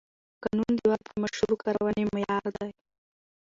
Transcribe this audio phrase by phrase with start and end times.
[0.43, 2.71] قانون د واک د مشروع کارونې معیار دی.